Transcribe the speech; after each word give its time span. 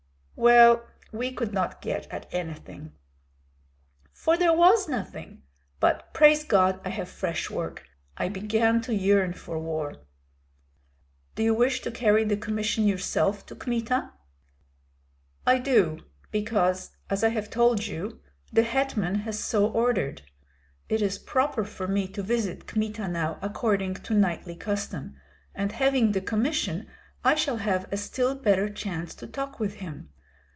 "Well, 0.33 0.87
we 1.11 1.31
could 1.31 1.53
not 1.53 1.83
get 1.83 2.07
at 2.09 2.25
anything." 2.33 2.93
"For 4.11 4.37
there 4.37 4.51
was 4.53 4.89
nothing. 4.89 5.43
But, 5.79 6.15
praise 6.15 6.43
God, 6.43 6.81
I 6.83 6.89
have 6.89 7.09
fresh 7.09 7.51
work; 7.51 7.83
I 8.17 8.27
began 8.27 8.81
to 8.81 8.95
yearn 8.95 9.33
for 9.33 9.59
war." 9.59 9.97
"Do 11.35 11.43
you 11.43 11.53
wish 11.53 11.81
to 11.81 11.91
carry 11.91 12.23
the 12.23 12.37
commission 12.37 12.87
yourself 12.87 13.45
to 13.47 13.55
Kmita?" 13.55 14.13
"I 15.45 15.59
do, 15.59 15.99
because, 16.31 16.89
as 17.07 17.23
I 17.23 17.29
have 17.29 17.51
told 17.51 17.85
you, 17.85 18.19
the 18.51 18.63
hetman 18.63 19.19
has 19.19 19.37
so 19.37 19.67
ordered. 19.69 20.23
It 20.89 21.03
is 21.03 21.19
proper 21.19 21.63
for 21.63 21.87
me 21.87 22.07
to 22.07 22.23
visit 22.23 22.65
Kmita 22.65 23.07
now 23.07 23.37
according 23.43 23.93
to 23.93 24.15
knightly 24.15 24.55
custom, 24.55 25.17
and 25.53 25.71
having 25.73 26.13
the 26.13 26.21
commission 26.21 26.87
I 27.23 27.35
shall 27.35 27.57
have 27.57 27.85
a 27.93 27.97
still 27.97 28.33
better 28.33 28.69
chance 28.69 29.13
to 29.15 29.27
talk 29.27 29.59
with 29.59 29.75
him. 29.75 30.07